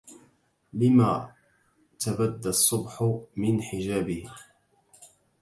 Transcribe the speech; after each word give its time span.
لما 0.73 1.35
تبدى 1.99 2.49
الصبح 2.49 3.19
من 3.37 3.61
حجابه 3.61 4.31